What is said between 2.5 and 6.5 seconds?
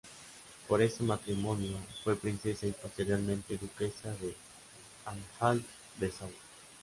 y posteriormente Duquesa de Anhalt-Dessau.